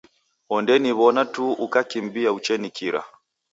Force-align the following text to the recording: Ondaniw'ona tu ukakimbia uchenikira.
Ondaniw'ona 0.55 1.23
tu 1.33 1.45
ukakimbia 1.65 2.29
uchenikira. 2.37 3.01